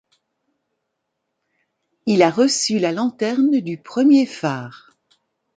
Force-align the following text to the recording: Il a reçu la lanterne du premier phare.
Il 2.07 2.23
a 2.23 2.31
reçu 2.31 2.79
la 2.79 2.91
lanterne 2.91 3.59
du 3.59 3.77
premier 3.79 4.25
phare. 4.25 4.95